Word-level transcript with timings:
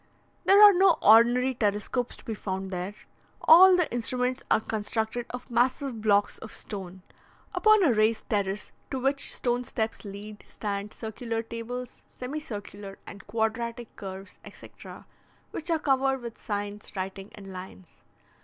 There 0.45 0.59
are 0.59 0.73
no 0.73 0.97
ordinary 1.03 1.53
telescopes 1.53 2.15
to 2.17 2.25
be 2.25 2.33
found 2.33 2.71
there: 2.71 2.95
all 3.39 3.75
the 3.77 3.87
instruments 3.93 4.41
are 4.49 4.59
constructed 4.59 5.27
of 5.29 5.51
massive 5.51 6.01
blocks 6.01 6.39
of 6.39 6.51
stone. 6.51 7.03
Upon 7.53 7.83
a 7.83 7.93
raised 7.93 8.27
terrace, 8.27 8.71
to 8.89 8.99
which 8.99 9.31
stone 9.31 9.63
steps 9.63 10.03
lead, 10.03 10.43
stand 10.49 10.91
circular 10.91 11.43
tables, 11.43 12.01
semicircular 12.09 12.97
and 13.05 13.27
quadratic 13.27 13.95
curves, 13.95 14.39
etc. 14.43 15.05
which 15.51 15.69
are 15.69 15.77
covered 15.77 16.21
with 16.21 16.39
signs, 16.41 16.95
writing, 16.95 17.31
and 17.35 17.53
lines. 17.53 18.01